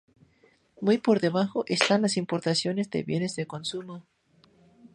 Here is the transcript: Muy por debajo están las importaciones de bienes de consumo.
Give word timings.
Muy 0.81 0.97
por 0.97 1.19
debajo 1.19 1.63
están 1.67 2.01
las 2.01 2.17
importaciones 2.17 2.89
de 2.89 3.03
bienes 3.03 3.35
de 3.35 3.45
consumo. 3.45 4.03